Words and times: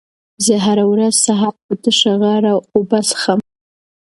زه 0.45 0.55
هره 0.65 0.85
ورځ 0.91 1.13
سهار 1.25 1.55
په 1.65 1.73
تشه 1.83 2.13
غاړه 2.21 2.53
اوبه 2.75 2.99
څښم. 3.09 3.39